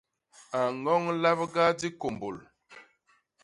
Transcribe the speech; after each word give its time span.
A 0.57 0.59
ñoñ 0.83 1.03
labga 1.21 1.65
dikômbôl. 1.79 2.37